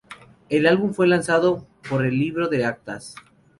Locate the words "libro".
2.17-2.47